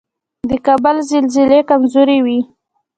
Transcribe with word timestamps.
د 0.49 0.51
کابل 0.65 0.95
زلزلې 1.09 1.59
کمزورې 1.69 2.17
وي 2.25 2.39